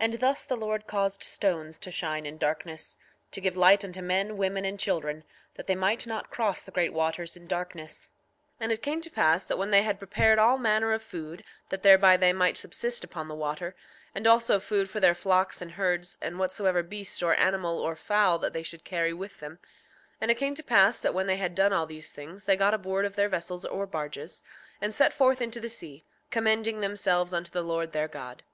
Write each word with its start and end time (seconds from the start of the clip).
6:3 0.00 0.04
And 0.04 0.14
thus 0.20 0.44
the 0.44 0.56
Lord 0.56 0.86
caused 0.86 1.24
stones 1.24 1.80
to 1.80 1.90
shine 1.90 2.26
in 2.26 2.38
darkness, 2.38 2.96
to 3.32 3.40
give 3.40 3.56
light 3.56 3.84
unto 3.84 4.02
men, 4.02 4.36
women, 4.36 4.64
and 4.64 4.78
children, 4.78 5.24
that 5.56 5.66
they 5.66 5.74
might 5.74 6.06
not 6.06 6.30
cross 6.30 6.62
the 6.62 6.70
great 6.70 6.92
waters 6.92 7.36
in 7.36 7.48
darkness. 7.48 8.10
6:4 8.60 8.60
And 8.60 8.70
it 8.70 8.82
came 8.82 9.00
to 9.00 9.10
pass 9.10 9.48
that 9.48 9.58
when 9.58 9.72
they 9.72 9.82
had 9.82 9.98
prepared 9.98 10.38
all 10.38 10.58
manner 10.58 10.92
of 10.92 11.02
food, 11.02 11.42
that 11.70 11.82
thereby 11.82 12.16
they 12.16 12.32
might 12.32 12.56
subsist 12.56 13.02
upon 13.02 13.26
the 13.26 13.34
water, 13.34 13.74
and 14.14 14.28
also 14.28 14.60
food 14.60 14.88
for 14.88 15.00
their 15.00 15.12
flocks 15.12 15.60
and 15.60 15.72
herds, 15.72 16.18
and 16.22 16.38
whatsoever 16.38 16.84
beast 16.84 17.20
or 17.20 17.34
animal 17.34 17.76
or 17.80 17.96
fowl 17.96 18.38
that 18.38 18.52
they 18.52 18.62
should 18.62 18.84
carry 18.84 19.12
with 19.12 19.40
them—and 19.40 20.30
it 20.30 20.36
came 20.36 20.54
to 20.54 20.62
pass 20.62 21.00
that 21.00 21.14
when 21.14 21.26
they 21.26 21.38
had 21.38 21.52
done 21.52 21.72
all 21.72 21.86
these 21.86 22.12
things 22.12 22.44
they 22.44 22.56
got 22.56 22.74
aboard 22.74 23.04
of 23.04 23.16
their 23.16 23.28
vessels 23.28 23.64
or 23.64 23.86
barges, 23.88 24.44
and 24.80 24.94
set 24.94 25.12
forth 25.12 25.42
into 25.42 25.58
the 25.58 25.68
sea, 25.68 26.04
commending 26.30 26.80
themselves 26.80 27.34
unto 27.34 27.50
the 27.50 27.60
Lord 27.62 27.90
their 27.90 28.06
God. 28.06 28.44